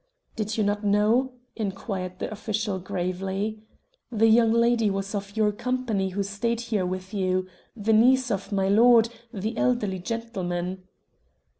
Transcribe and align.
"Did 0.35 0.57
you 0.57 0.63
not 0.63 0.83
know?" 0.83 1.33
inquired 1.55 2.17
the 2.17 2.31
official 2.31 2.79
gravely. 2.79 3.61
"The 4.11 4.25
young 4.25 4.51
lady 4.51 4.89
was 4.89 5.13
of 5.13 5.37
your 5.37 5.51
company 5.51 6.09
who 6.09 6.23
stayed 6.23 6.61
here 6.61 6.87
with 6.87 7.13
you 7.13 7.45
the 7.77 7.93
niece 7.93 8.31
of 8.31 8.51
milord, 8.51 9.09
the 9.31 9.55
elderly 9.55 9.99
gentleman." 9.99 10.85